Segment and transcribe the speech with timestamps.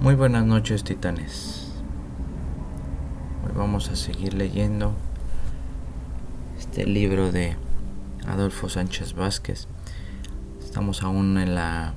[0.00, 1.68] Muy buenas noches titanes.
[3.44, 4.92] Hoy vamos a seguir leyendo
[6.58, 7.56] este libro de
[8.26, 9.66] Adolfo Sánchez Vázquez.
[10.62, 11.94] Estamos aún en la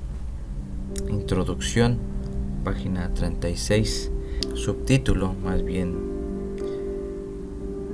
[1.09, 1.99] introducción,
[2.63, 4.11] página 36,
[4.55, 5.93] subtítulo más bien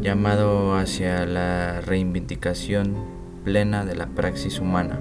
[0.01, 2.95] llamado hacia la reivindicación
[3.43, 4.99] plena de la praxis humana.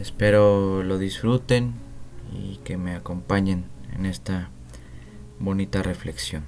[0.00, 1.85] Espero lo disfruten
[2.66, 4.48] que me acompañen en esta
[5.38, 6.42] bonita reflexión.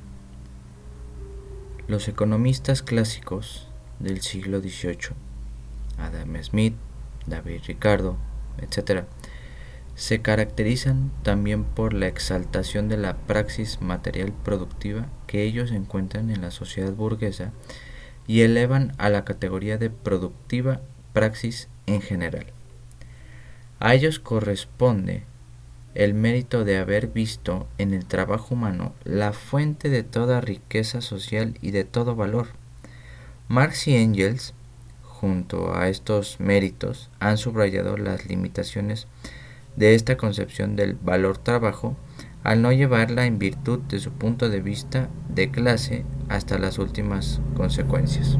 [1.86, 3.68] Los economistas clásicos
[4.00, 5.14] del siglo XVIII,
[5.96, 6.74] Adam Smith,
[7.28, 8.16] David Ricardo,
[8.60, 9.04] etc.,
[9.94, 16.40] se caracterizan también por la exaltación de la praxis material productiva que ellos encuentran en
[16.40, 17.52] la sociedad burguesa
[18.26, 20.80] y elevan a la categoría de productiva
[21.12, 22.46] praxis en general.
[23.78, 25.22] A ellos corresponde
[25.98, 31.58] el mérito de haber visto en el trabajo humano la fuente de toda riqueza social
[31.60, 32.46] y de todo valor.
[33.48, 34.54] Marx y Engels,
[35.02, 39.08] junto a estos méritos, han subrayado las limitaciones
[39.74, 41.96] de esta concepción del valor trabajo
[42.44, 47.40] al no llevarla en virtud de su punto de vista de clase hasta las últimas
[47.56, 48.38] consecuencias.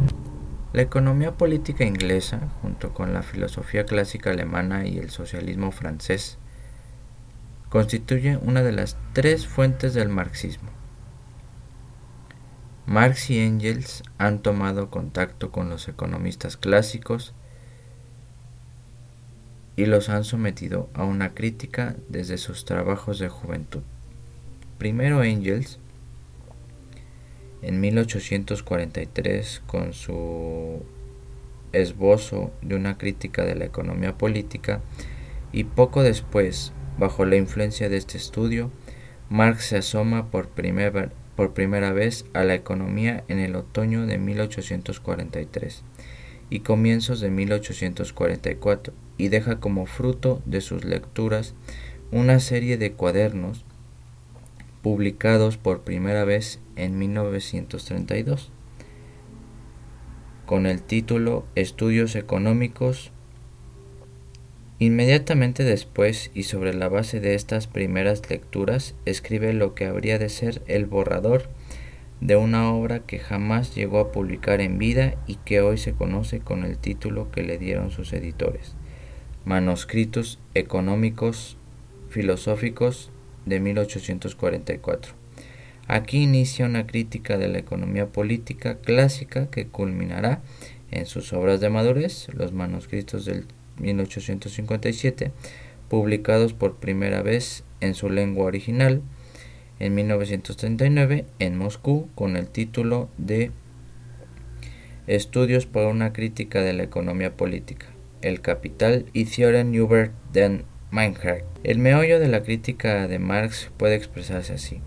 [0.73, 6.39] La economía política inglesa, junto con la filosofía clásica alemana y el socialismo francés,
[7.69, 10.71] constituye una de las tres fuentes del marxismo.
[12.87, 17.35] Marx y Engels han tomado contacto con los economistas clásicos
[19.77, 23.83] y los han sometido a una crítica desde sus trabajos de juventud.
[24.79, 25.79] Primero Engels,
[27.61, 30.83] en 1843, con su
[31.73, 34.81] esbozo de una crítica de la economía política,
[35.53, 38.71] y poco después, Bajo la influencia de este estudio,
[39.31, 40.49] Marx se asoma por,
[41.37, 45.83] por primera vez a la economía en el otoño de 1843
[46.51, 51.55] y comienzos de 1844 y deja como fruto de sus lecturas
[52.11, 53.65] una serie de cuadernos
[54.83, 58.51] publicados por primera vez en 1932
[60.47, 63.13] con el título Estudios Económicos
[64.81, 70.29] Inmediatamente después y sobre la base de estas primeras lecturas escribe lo que habría de
[70.29, 71.49] ser el borrador
[72.21, 76.39] de una obra que jamás llegó a publicar en vida y que hoy se conoce
[76.39, 78.75] con el título que le dieron sus editores,
[79.45, 81.57] Manuscritos Económicos
[82.09, 83.11] Filosóficos
[83.47, 85.13] de 1844.
[85.89, 90.41] Aquí inicia una crítica de la economía política clásica que culminará
[90.91, 93.47] en sus obras de madurez, los manuscritos del
[93.81, 95.33] 1857,
[95.89, 99.03] publicados por primera vez en su lengua original
[99.81, 103.53] en 1939 en Moscú con el título de
[105.07, 107.87] Estudios por una crítica de la economía política,
[108.21, 111.45] El Capital y Theoren über den Minecraft.
[111.65, 114.81] El meollo de la crítica de Marx puede expresarse así.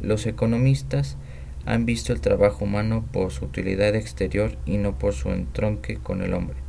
[0.00, 1.16] Los economistas
[1.64, 6.22] han visto el trabajo humano por su utilidad exterior y no por su entronque con
[6.22, 6.67] el hombre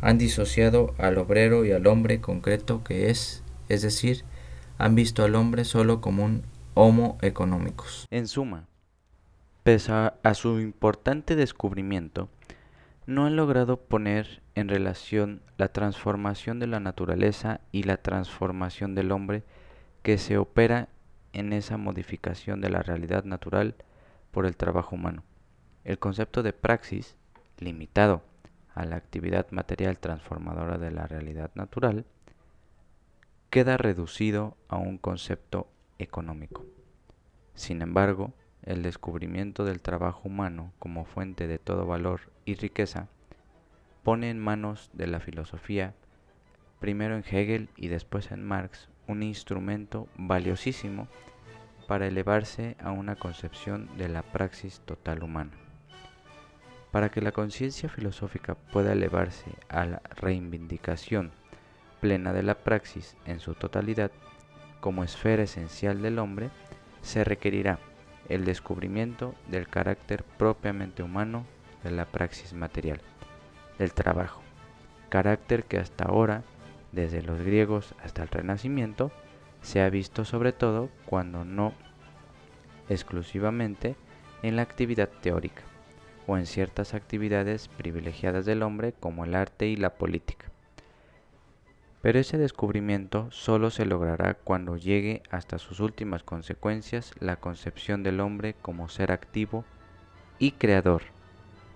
[0.00, 4.24] han disociado al obrero y al hombre concreto que es, es decir,
[4.78, 6.42] han visto al hombre solo como un
[6.74, 8.06] homo económicos.
[8.10, 8.66] En suma,
[9.62, 12.28] pese a su importante descubrimiento,
[13.06, 19.12] no han logrado poner en relación la transformación de la naturaleza y la transformación del
[19.12, 19.42] hombre
[20.02, 20.88] que se opera
[21.32, 23.74] en esa modificación de la realidad natural
[24.30, 25.24] por el trabajo humano.
[25.84, 27.16] El concepto de praxis,
[27.58, 28.22] limitado
[28.74, 32.04] a la actividad material transformadora de la realidad natural,
[33.50, 36.64] queda reducido a un concepto económico.
[37.54, 38.32] Sin embargo,
[38.62, 43.08] el descubrimiento del trabajo humano como fuente de todo valor y riqueza
[44.02, 45.94] pone en manos de la filosofía,
[46.78, 51.08] primero en Hegel y después en Marx, un instrumento valiosísimo
[51.88, 55.50] para elevarse a una concepción de la praxis total humana.
[56.90, 61.30] Para que la conciencia filosófica pueda elevarse a la reivindicación
[62.00, 64.10] plena de la praxis en su totalidad
[64.80, 66.50] como esfera esencial del hombre,
[67.02, 67.78] se requerirá
[68.28, 71.44] el descubrimiento del carácter propiamente humano
[71.84, 73.00] de la praxis material,
[73.78, 74.42] del trabajo,
[75.10, 76.42] carácter que hasta ahora,
[76.92, 79.12] desde los griegos hasta el Renacimiento,
[79.62, 81.74] se ha visto sobre todo cuando no
[82.88, 83.94] exclusivamente
[84.42, 85.62] en la actividad teórica
[86.26, 90.50] o en ciertas actividades privilegiadas del hombre como el arte y la política.
[92.02, 98.20] Pero ese descubrimiento solo se logrará cuando llegue hasta sus últimas consecuencias la concepción del
[98.20, 99.64] hombre como ser activo
[100.38, 101.02] y creador,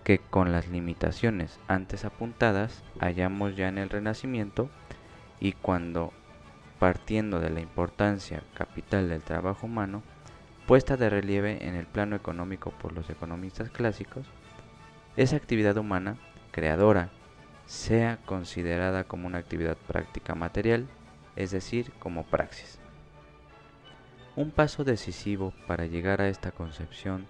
[0.02, 4.70] que con las limitaciones antes apuntadas hallamos ya en el Renacimiento
[5.40, 6.12] y cuando,
[6.78, 10.02] partiendo de la importancia capital del trabajo humano,
[10.66, 14.26] puesta de relieve en el plano económico por los economistas clásicos,
[15.16, 16.16] esa actividad humana,
[16.52, 17.10] creadora,
[17.66, 20.86] sea considerada como una actividad práctica material,
[21.36, 22.78] es decir, como praxis.
[24.36, 27.26] Un paso decisivo para llegar a esta concepción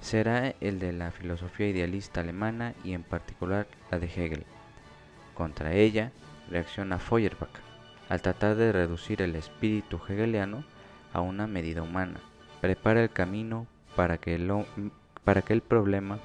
[0.00, 4.46] será el de la filosofía idealista alemana y en particular la de Hegel.
[5.34, 6.10] Contra ella
[6.50, 7.60] reacciona Feuerbach
[8.08, 10.64] al tratar de reducir el espíritu hegeliano
[11.12, 12.20] a una medida humana.
[12.60, 14.52] Prepara el camino para que el,
[15.24, 16.18] para que el problema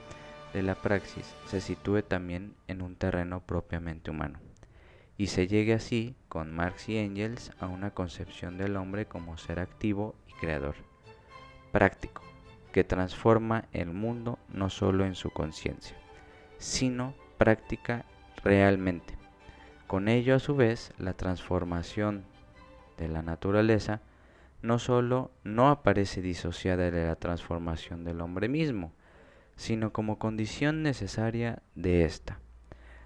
[0.54, 4.40] de la praxis se sitúe también en un terreno propiamente humano,
[5.18, 9.60] y se llegue así, con Marx y Engels, a una concepción del hombre como ser
[9.60, 10.76] activo y creador,
[11.72, 12.22] práctico,
[12.72, 15.98] que transforma el mundo no solo en su conciencia,
[16.58, 18.06] sino práctica
[18.44, 19.18] realmente.
[19.88, 22.24] Con ello, a su vez, la transformación
[22.98, 24.02] de la naturaleza
[24.64, 28.94] no solo no aparece disociada de la transformación del hombre mismo,
[29.58, 32.40] sino como condición necesaria de esta.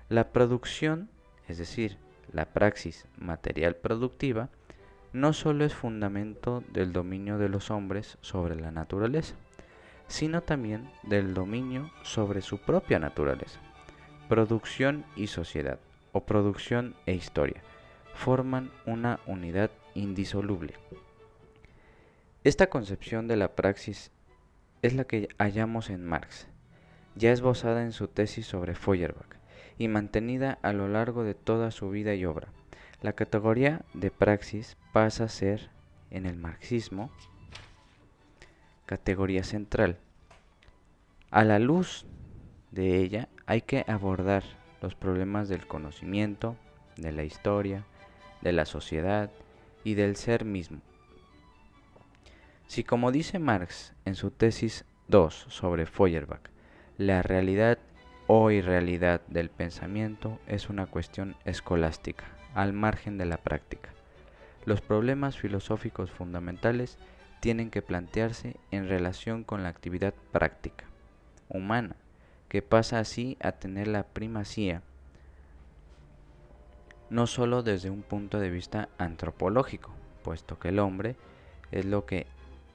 [0.08, 1.10] La producción,
[1.48, 1.98] es decir,
[2.32, 4.50] la praxis material productiva,
[5.14, 9.34] no solo es fundamento del dominio de los hombres sobre la naturaleza,
[10.08, 13.60] sino también del dominio sobre su propia naturaleza.
[14.30, 15.80] Producción y sociedad,
[16.12, 17.64] o producción e historia,
[18.14, 20.76] forman una unidad indisoluble.
[22.48, 24.10] Esta concepción de la praxis
[24.82, 26.48] es la que hallamos en Marx,
[27.14, 29.36] ya esbozada en su tesis sobre Feuerbach
[29.78, 32.48] y mantenida a lo largo de toda su vida y obra.
[33.02, 35.70] La categoría de praxis pasa a ser,
[36.10, 37.12] en el marxismo,
[38.86, 39.98] categoría central.
[41.32, 42.06] A la luz
[42.72, 44.46] de ella hay que abordar
[44.82, 46.56] los problemas del conocimiento,
[46.96, 47.84] de la historia,
[48.40, 49.32] de la sociedad
[49.84, 50.80] y del ser mismo.
[52.68, 56.50] Si como dice Marx en su tesis 2 sobre Feuerbach,
[56.98, 57.80] la realidad
[58.28, 63.92] o irrealidad del pensamiento es una cuestión escolástica, al margen de la práctica.
[64.66, 66.98] Los problemas filosóficos fundamentales
[67.40, 70.86] tienen que plantearse en relación con la actividad práctica,
[71.48, 71.96] humana,
[72.50, 74.82] que pasa así a tener la primacía
[77.10, 79.92] no sólo desde un punto de vista antropológico,
[80.24, 81.16] puesto que el hombre
[81.72, 82.28] es lo que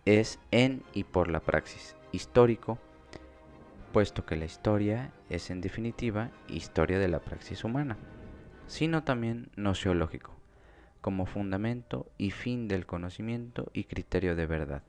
[0.04, 2.78] es en y por la praxis histórico,
[3.92, 7.96] puesto que la historia es en definitiva historia de la praxis humana,
[8.66, 10.34] sino también nociológico,
[11.00, 14.82] como fundamento y fin del conocimiento y criterio de verdad,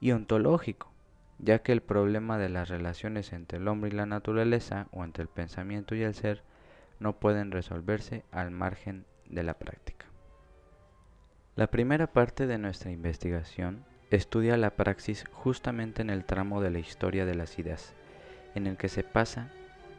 [0.00, 0.90] y ontológico,
[1.38, 5.22] ya que el problema de las relaciones entre el hombre y la naturaleza o entre
[5.22, 6.42] el pensamiento y el ser
[6.98, 10.06] no pueden resolverse al margen de la práctica.
[11.54, 16.78] La primera parte de nuestra investigación estudia la praxis justamente en el tramo de la
[16.78, 17.94] historia de las ideas,
[18.54, 19.50] en el que se pasa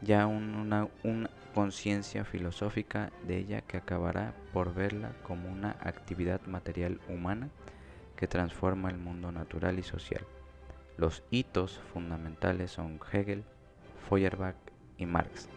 [0.02, 7.00] ya una, una conciencia filosófica de ella que acabará por verla como una actividad material
[7.08, 7.48] humana
[8.16, 10.24] que transforma el mundo natural y social.
[10.96, 13.44] Los hitos fundamentales son Hegel,
[14.08, 14.56] Feuerbach
[14.98, 15.48] y Marx.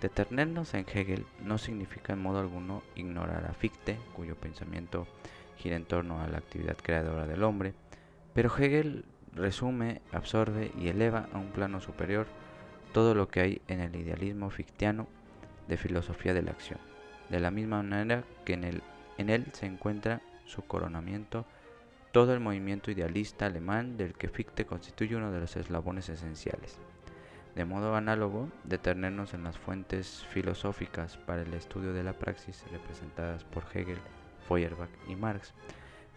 [0.00, 5.06] Detenernos en Hegel no significa en modo alguno ignorar a Fichte, cuyo pensamiento
[5.56, 7.74] gira en torno a la actividad creadora del hombre,
[8.34, 12.26] pero Hegel resume, absorbe y eleva a un plano superior
[12.92, 15.06] todo lo que hay en el idealismo fictiano
[15.68, 16.78] de filosofía de la acción,
[17.30, 18.82] de la misma manera que en,
[19.18, 21.44] en él se encuentra su coronamiento
[22.12, 26.78] todo el movimiento idealista alemán del que Fichte constituye uno de los eslabones esenciales.
[27.56, 33.42] De modo análogo, detenernos en las fuentes filosóficas para el estudio de la praxis representadas
[33.42, 33.98] por Hegel
[34.48, 35.52] Feuerbach y Marx,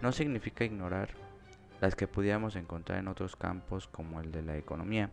[0.01, 1.09] no significa ignorar
[1.81, 5.09] las que pudiéramos encontrar en otros campos como el de la economía,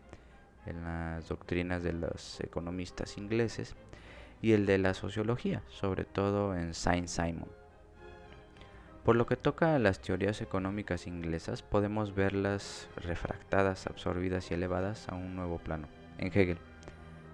[0.66, 3.74] en las doctrinas de los economistas ingleses
[4.40, 7.48] y el de la sociología, sobre todo en Saint Simon.
[9.04, 15.08] Por lo que toca a las teorías económicas inglesas, podemos verlas refractadas, absorbidas y elevadas
[15.10, 16.58] a un nuevo plano, en Hegel,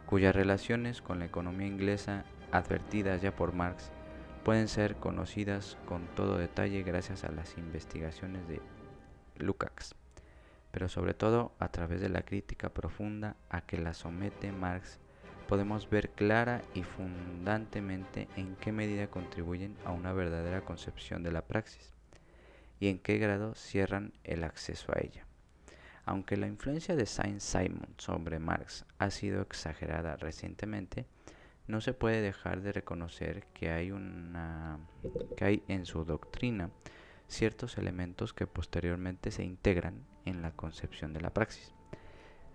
[0.07, 3.93] cuyas relaciones con la economía inglesa, advertidas ya por Marx,
[4.45, 8.61] pueden ser conocidas con todo detalle gracias a las investigaciones de
[9.37, 9.95] Lukács,
[10.71, 14.99] pero sobre todo a través de la crítica profunda a que la somete Marx
[15.49, 21.43] podemos ver clara y fundantemente en qué medida contribuyen a una verdadera concepción de la
[21.43, 21.93] praxis
[22.79, 25.27] y en qué grado cierran el acceso a ella.
[26.05, 31.07] Aunque la influencia de Saint-Simon sobre Marx ha sido exagerada recientemente,
[31.71, 34.79] no se puede dejar de reconocer que hay, una,
[35.37, 36.71] que hay en su doctrina
[37.29, 41.73] ciertos elementos que posteriormente se integran en la concepción de la praxis.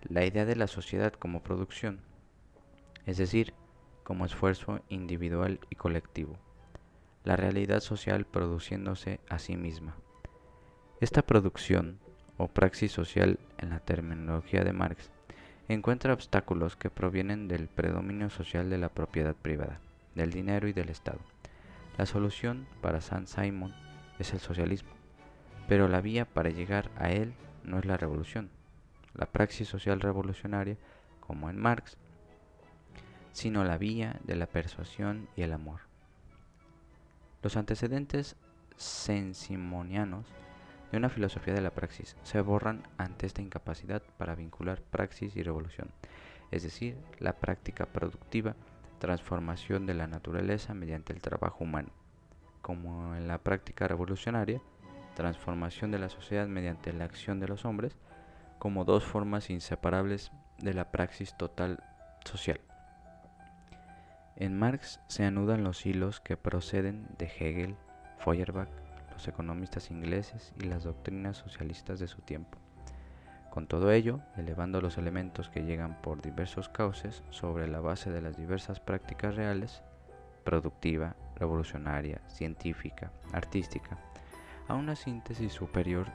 [0.02, 2.00] La idea de la sociedad como producción,
[3.06, 3.54] es decir,
[4.04, 6.38] como esfuerzo individual y colectivo.
[7.24, 9.96] La realidad social produciéndose a sí misma.
[11.00, 11.98] Esta producción
[12.36, 15.10] o praxis social en la terminología de Marx
[15.68, 19.80] encuentra obstáculos que provienen del predominio social de la propiedad privada,
[20.14, 21.20] del dinero y del Estado.
[21.98, 23.74] La solución para San Simon
[24.18, 24.90] es el socialismo,
[25.68, 28.50] pero la vía para llegar a él no es la revolución,
[29.14, 30.76] la praxis social revolucionaria,
[31.20, 31.96] como en Marx,
[33.32, 35.80] sino la vía de la persuasión y el amor.
[37.42, 38.36] Los antecedentes
[38.76, 40.26] sensimonianos
[40.90, 45.42] de una filosofía de la praxis se borran ante esta incapacidad para vincular praxis y
[45.42, 45.90] revolución,
[46.50, 48.54] es decir, la práctica productiva,
[48.98, 51.90] transformación de la naturaleza mediante el trabajo humano,
[52.62, 54.60] como en la práctica revolucionaria,
[55.14, 57.96] transformación de la sociedad mediante la acción de los hombres,
[58.58, 61.82] como dos formas inseparables de la praxis total
[62.24, 62.60] social.
[64.36, 67.76] En Marx se anudan los hilos que proceden de Hegel,
[68.18, 68.68] Feuerbach,
[69.16, 72.58] los economistas ingleses y las doctrinas socialistas de su tiempo.
[73.48, 78.20] Con todo ello, elevando los elementos que llegan por diversos cauces sobre la base de
[78.20, 79.82] las diversas prácticas reales,
[80.44, 83.96] productiva, revolucionaria, científica, artística,
[84.68, 86.08] a una síntesis superior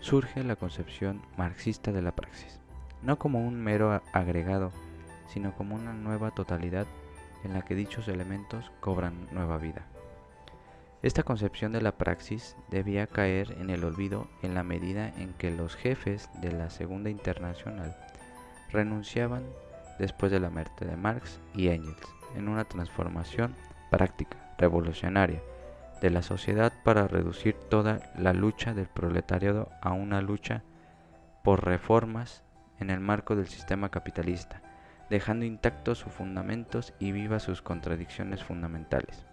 [0.00, 2.60] surge la concepción marxista de la praxis,
[3.02, 4.70] no como un mero agregado,
[5.28, 6.86] sino como una nueva totalidad
[7.42, 9.86] en la que dichos elementos cobran nueva vida.
[11.00, 15.52] Esta concepción de la praxis debía caer en el olvido en la medida en que
[15.52, 17.96] los jefes de la Segunda Internacional
[18.72, 19.44] renunciaban
[20.00, 22.02] después de la muerte de Marx y Engels
[22.36, 23.54] en una transformación
[23.90, 25.40] práctica, revolucionaria,
[26.02, 30.64] de la sociedad para reducir toda la lucha del proletariado a una lucha
[31.44, 32.42] por reformas
[32.80, 34.62] en el marco del sistema capitalista,
[35.10, 39.27] dejando intactos sus fundamentos y vivas sus contradicciones fundamentales.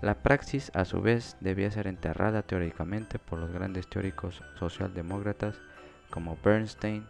[0.00, 5.60] La praxis, a su vez, debía ser enterrada teóricamente por los grandes teóricos socialdemócratas
[6.08, 7.04] como Bernstein,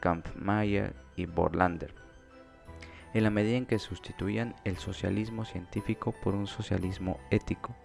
[0.00, 1.94] Kampmeier y Borlander,
[3.14, 7.76] en la medida en que sustituían el socialismo científico por un socialismo ético,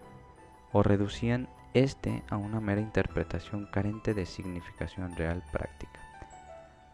[0.72, 6.00] o reducían este a una mera interpretación carente de significación real práctica.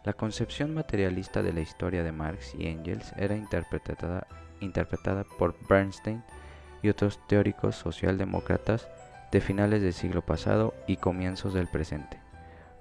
[0.04, 4.26] La concepción materialista de la historia de Marx y Engels era interpretada,
[4.60, 6.22] interpretada por Bernstein
[6.84, 8.88] y otros teóricos socialdemócratas
[9.32, 12.20] de finales del siglo pasado y comienzos del presente,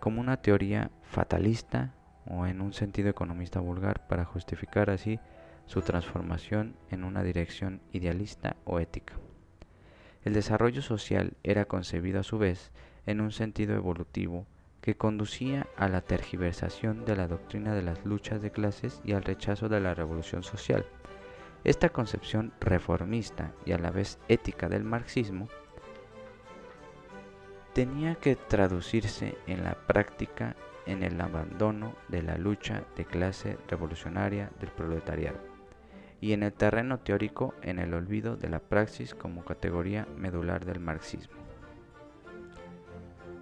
[0.01, 1.93] como una teoría fatalista
[2.25, 5.19] o en un sentido economista vulgar para justificar así
[5.67, 9.13] su transformación en una dirección idealista o ética.
[10.25, 12.72] El desarrollo social era concebido a su vez
[13.05, 14.45] en un sentido evolutivo
[14.81, 19.24] que conducía a la tergiversación de la doctrina de las luchas de clases y al
[19.24, 20.86] rechazo de la revolución social.
[21.63, 25.48] Esta concepción reformista y a la vez ética del marxismo
[27.74, 34.51] tenía que traducirse en la práctica en el abandono de la lucha de clase revolucionaria
[34.60, 35.39] del proletariado
[36.20, 40.82] y en el terreno teórico en el olvido de la praxis como categoría medular del
[40.82, 41.38] marxismo.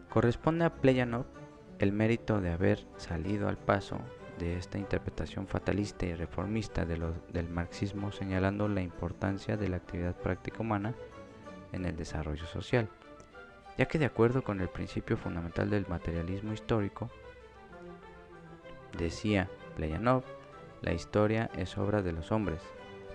[0.10, 1.26] Corresponde a Pleyanov
[1.80, 4.00] el mérito de haber salido al paso
[4.42, 10.62] de esta interpretación fatalista y reformista del marxismo señalando la importancia de la actividad práctica
[10.62, 10.96] humana
[11.72, 12.90] en el desarrollo social,
[13.78, 17.12] ya que de acuerdo con el principio fundamental del materialismo histórico,
[18.98, 20.24] decía Pleyanov,
[20.82, 22.62] la historia es obra de los hombres,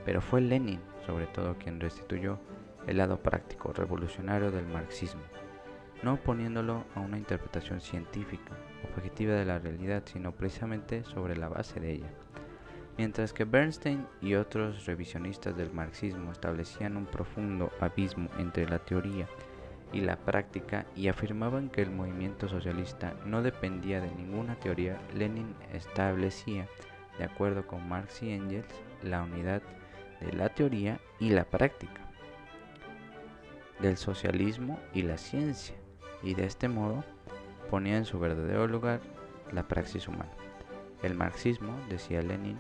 [0.05, 2.39] pero fue Lenin sobre todo quien restituyó
[2.87, 5.23] el lado práctico revolucionario del marxismo
[6.03, 8.53] no oponiéndolo a una interpretación científica,
[8.95, 12.11] objetiva de la realidad, sino precisamente sobre la base de ella.
[12.99, 19.29] Mientras que Bernstein y otros revisionistas del marxismo establecían un profundo abismo entre la teoría
[19.93, 25.55] y la práctica y afirmaban que el movimiento socialista no dependía de ninguna teoría, Lenin
[25.73, 26.67] establecía,
[27.19, 29.63] de acuerdo con Marx y Engels, la unidad
[30.21, 32.01] de la teoría y la práctica,
[33.81, 35.77] del socialismo y la ciencia,
[36.23, 37.05] y de este modo
[37.71, 39.01] ponía en su verdadero lugar
[39.53, 40.31] la praxis humana.
[41.03, 42.59] El marxismo, decía Lenin,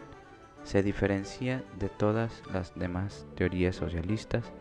[0.62, 4.52] se diferencia de todas las demás teorías socialistas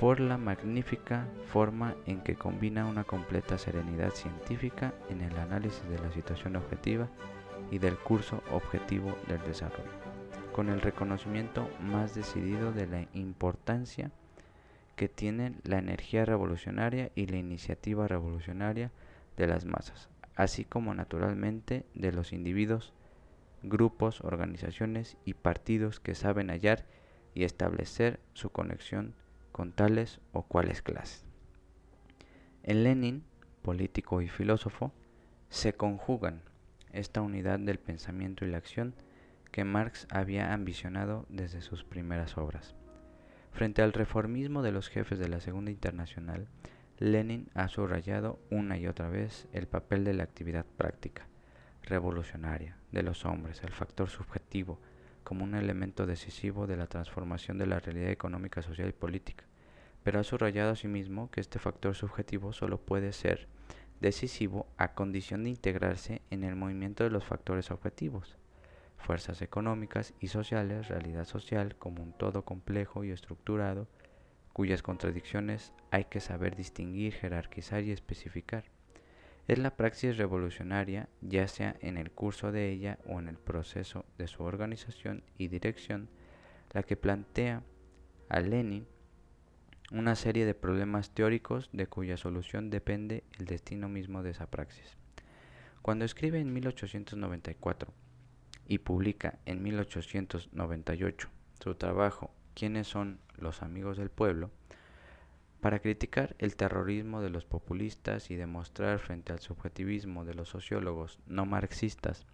[0.00, 5.98] por la magnífica forma en que combina una completa serenidad científica en el análisis de
[5.98, 7.08] la situación objetiva
[7.70, 9.90] y del curso objetivo del desarrollo,
[10.52, 14.10] con el reconocimiento más decidido de la importancia
[14.98, 18.90] que tienen la energía revolucionaria y la iniciativa revolucionaria
[19.36, 22.92] de las masas, así como naturalmente de los individuos,
[23.62, 26.84] grupos, organizaciones y partidos que saben hallar
[27.32, 29.14] y establecer su conexión
[29.52, 31.24] con tales o cuales clases.
[32.64, 33.22] En Lenin,
[33.62, 34.92] político y filósofo,
[35.48, 36.42] se conjugan
[36.92, 38.96] esta unidad del pensamiento y la acción
[39.52, 42.74] que Marx había ambicionado desde sus primeras obras.
[43.58, 46.46] Frente al reformismo de los jefes de la Segunda Internacional,
[47.00, 51.26] Lenin ha subrayado una y otra vez el papel de la actividad práctica,
[51.82, 54.78] revolucionaria, de los hombres, el factor subjetivo,
[55.24, 59.42] como un elemento decisivo de la transformación de la realidad económica, social y política,
[60.04, 63.48] pero ha subrayado asimismo que este factor subjetivo solo puede ser
[64.00, 68.36] decisivo a condición de integrarse en el movimiento de los factores objetivos,
[68.98, 73.88] fuerzas económicas y sociales, realidad social como un todo complejo y estructurado,
[74.52, 78.64] cuyas contradicciones hay que saber distinguir, jerarquizar y especificar.
[79.46, 84.04] Es la praxis revolucionaria, ya sea en el curso de ella o en el proceso
[84.18, 86.10] de su organización y dirección,
[86.72, 87.62] la que plantea
[88.28, 88.86] a Lenin
[89.90, 94.98] una serie de problemas teóricos de cuya solución depende el destino mismo de esa praxis.
[95.80, 97.90] Cuando escribe en 1894
[98.68, 104.50] y publica en 1898 su trabajo ¿Quiénes son los amigos del pueblo?,
[105.60, 111.18] para criticar el terrorismo de los populistas y demostrar frente al subjetivismo de los sociólogos
[111.26, 112.26] no marxistas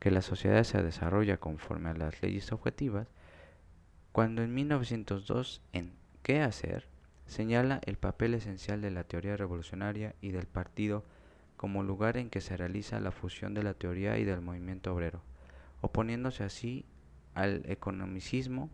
[0.00, 3.08] que la sociedad se desarrolla conforme a las leyes objetivas,
[4.12, 5.92] cuando en 1902 en
[6.22, 6.88] ¿Qué hacer?
[7.26, 11.04] señala el papel esencial de la teoría revolucionaria y del partido
[11.56, 15.22] como lugar en que se realiza la fusión de la teoría y del movimiento obrero,
[15.80, 16.84] oponiéndose así
[17.34, 18.70] al economicismo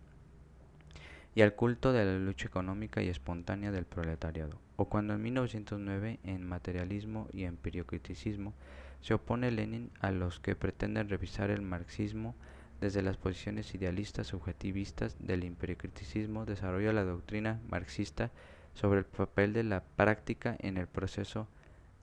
[1.35, 6.21] y al culto de la lucha económica y espontánea del proletariado, o cuando en 1909
[6.25, 8.53] en Materialismo y Empiriocriticismo
[9.01, 12.35] se opone Lenin a los que pretenden revisar el marxismo
[12.81, 18.31] desde las posiciones idealistas subjetivistas del empiriocriticismo, desarrolla la doctrina marxista
[18.75, 21.49] sobre el papel de la práctica en el proceso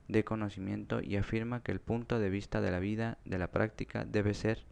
[0.07, 4.05] de conocimiento y afirma que el punto de vista de la vida de la práctica
[4.05, 4.63] debe ser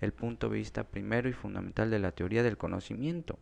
[0.00, 3.38] el punto de vista primero y fundamental de la teoría del conocimiento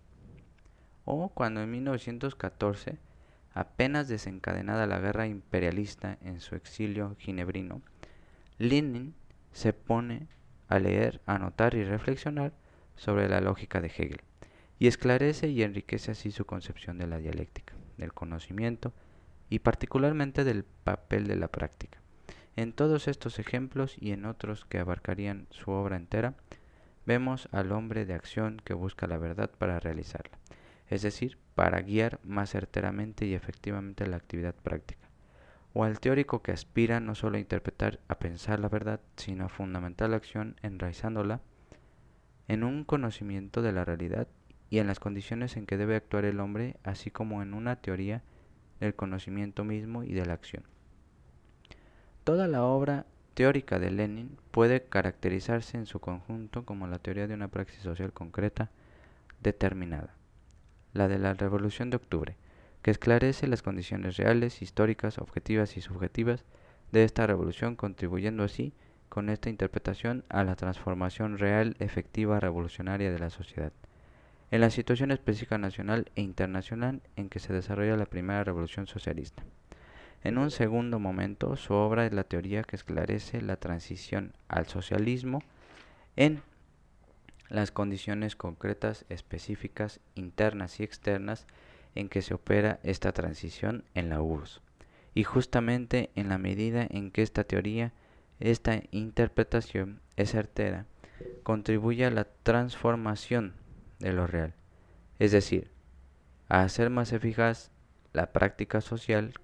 [1.04, 2.98] o cuando en 1914,
[3.52, 7.82] apenas desencadenada la guerra imperialista en su exilio ginebrino,
[8.58, 9.14] Lenin
[9.52, 10.28] se pone
[10.68, 12.52] a leer, anotar y reflexionar
[12.96, 14.22] sobre la lógica de Hegel,
[14.78, 18.92] y esclarece y enriquece así su concepción de la dialéctica, del conocimiento
[19.50, 21.98] y particularmente del papel de la práctica.
[22.56, 26.34] En todos estos ejemplos y en otros que abarcarían su obra entera,
[27.06, 30.38] vemos al hombre de acción que busca la verdad para realizarla
[30.88, 35.08] es decir, para guiar más certeramente y efectivamente la actividad práctica,
[35.72, 39.48] o al teórico que aspira no solo a interpretar, a pensar la verdad, sino a
[39.48, 41.40] fundamentar la acción enraizándola
[42.48, 44.28] en un conocimiento de la realidad
[44.68, 48.22] y en las condiciones en que debe actuar el hombre, así como en una teoría
[48.80, 50.64] del conocimiento mismo y de la acción.
[52.24, 57.34] Toda la obra teórica de Lenin puede caracterizarse en su conjunto como la teoría de
[57.34, 58.70] una praxis social concreta
[59.42, 60.14] determinada
[60.94, 62.36] la de la Revolución de Octubre,
[62.80, 66.44] que esclarece las condiciones reales, históricas, objetivas y subjetivas
[66.92, 68.72] de esta revolución, contribuyendo así
[69.08, 73.72] con esta interpretación a la transformación real, efectiva, revolucionaria de la sociedad.
[74.50, 79.44] En la situación específica nacional e internacional en que se desarrolla la primera revolución socialista.
[80.24, 85.42] En un segundo momento, su obra es la teoría que esclarece la transición al socialismo
[86.16, 86.40] en
[87.50, 91.46] las condiciones concretas, específicas, internas y externas
[91.94, 94.62] en que se opera esta transición en la URSS.
[95.14, 97.92] Y justamente en la medida en que esta teoría,
[98.40, 100.86] esta interpretación es certera,
[101.42, 103.52] contribuye a la transformación
[103.98, 104.54] de lo real,
[105.18, 105.70] es decir,
[106.48, 107.70] a hacer más eficaz
[108.14, 109.34] la práctica social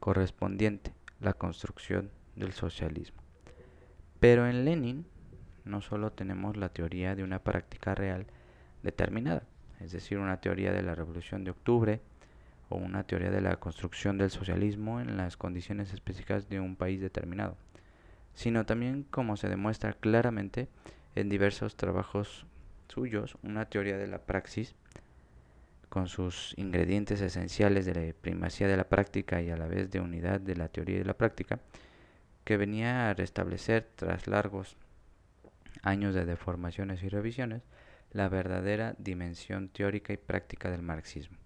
[0.00, 3.22] correspondiente, la construcción del socialismo.
[4.18, 5.06] Pero en Lenin
[5.64, 8.26] no solo tenemos la teoría de una práctica real
[8.82, 9.44] determinada,
[9.78, 12.00] es decir, una teoría de la Revolución de Octubre
[12.68, 17.00] o una teoría de la construcción del socialismo en las condiciones específicas de un país
[17.00, 17.56] determinado,
[18.34, 20.68] sino también, como se demuestra claramente,
[21.14, 22.46] en diversos trabajos
[22.88, 24.74] suyos una teoría de la praxis
[25.90, 30.00] con sus ingredientes esenciales de la primacía de la práctica y a la vez de
[30.00, 31.58] unidad de la teoría y de la práctica,
[32.44, 34.76] que venía a restablecer tras largos
[35.82, 37.62] años de deformaciones y revisiones
[38.12, 41.36] la verdadera dimensión teórica y práctica del marxismo.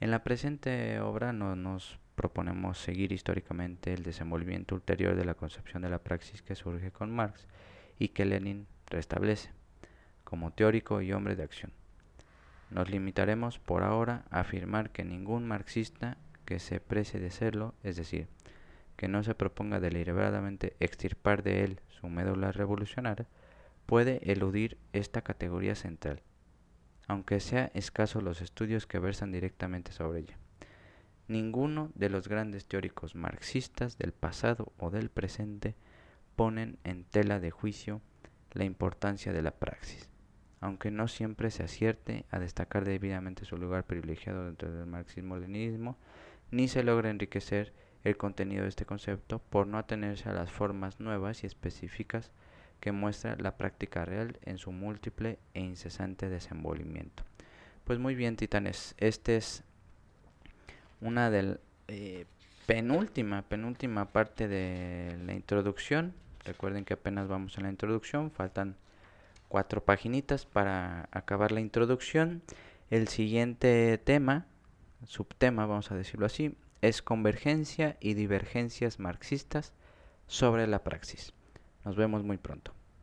[0.00, 5.82] En la presente obra no nos proponemos seguir históricamente el desenvolvimiento ulterior de la concepción
[5.82, 7.46] de la praxis que surge con Marx
[7.98, 9.50] y que Lenin restablece
[10.24, 11.72] como teórico y hombre de acción.
[12.72, 17.96] Nos limitaremos por ahora a afirmar que ningún marxista que se precie de serlo, es
[17.96, 18.28] decir,
[18.96, 23.26] que no se proponga deliberadamente extirpar de él su médula revolucionaria,
[23.84, 26.22] puede eludir esta categoría central,
[27.08, 30.38] aunque sea escasos los estudios que versan directamente sobre ella.
[31.28, 35.74] Ninguno de los grandes teóricos marxistas del pasado o del presente
[36.36, 38.00] ponen en tela de juicio
[38.52, 40.11] la importancia de la praxis
[40.62, 45.98] aunque no siempre se acierte a destacar debidamente su lugar privilegiado dentro del marxismo-leninismo,
[46.52, 47.72] ni se logra enriquecer
[48.04, 52.30] el contenido de este concepto por no atenerse a las formas nuevas y específicas
[52.78, 57.24] que muestra la práctica real en su múltiple e incesante desenvolvimiento.
[57.84, 59.64] Pues muy bien, titanes, esta es
[61.00, 62.24] una del eh,
[62.66, 66.14] penúltima, penúltima parte de la introducción.
[66.44, 68.76] Recuerden que apenas vamos en la introducción, faltan
[69.52, 72.40] cuatro paginitas para acabar la introducción.
[72.88, 74.46] El siguiente tema,
[75.04, 79.74] subtema, vamos a decirlo así, es convergencia y divergencias marxistas
[80.26, 81.34] sobre la praxis.
[81.84, 82.72] Nos vemos muy pronto.